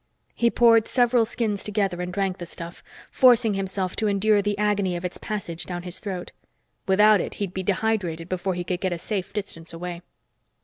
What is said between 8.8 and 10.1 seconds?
get a safe distance away.